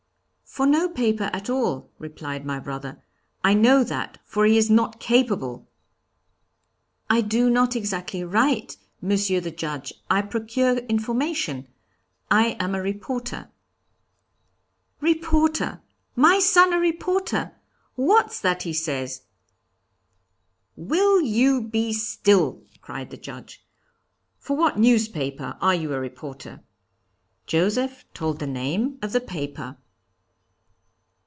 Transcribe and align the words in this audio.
'For 0.53 0.65
no 0.65 0.89
paper 0.89 1.29
at 1.31 1.49
all,' 1.49 1.89
replied 1.97 2.45
my 2.45 2.59
brother, 2.59 3.01
'I 3.41 3.53
know 3.53 3.83
that, 3.85 4.17
for 4.25 4.45
he 4.45 4.57
is 4.57 4.69
not 4.69 4.99
capable.' 4.99 5.65
'I 7.09 7.21
do 7.21 7.49
not 7.49 7.73
exactly 7.73 8.21
write, 8.25 8.75
Monsieur 9.01 9.39
the 9.39 9.49
Judge; 9.49 9.93
I 10.09 10.21
procure 10.21 10.75
information; 10.89 11.69
I 12.29 12.57
am 12.59 12.75
a 12.75 12.81
reporter.' 12.81 13.49
'Reporter! 14.99 15.79
My 16.17 16.39
son 16.39 16.73
a 16.73 16.79
reporter? 16.79 17.55
What's 17.95 18.41
that 18.41 18.63
he 18.63 18.73
says?' 18.73 19.21
'Will 20.75 21.21
you 21.21 21.61
be 21.61 21.93
still!' 21.93 22.61
cried 22.81 23.09
the 23.09 23.15
Judge. 23.15 23.65
For 24.37 24.57
what 24.57 24.77
newspaper 24.77 25.55
are 25.61 25.73
you 25.75 25.93
a 25.93 25.99
reporter?' 26.01 26.61
Joseph 27.47 28.03
told 28.13 28.39
the 28.39 28.47
name 28.47 28.99
of 29.01 29.13
the 29.13 29.21
paper. 29.21 29.77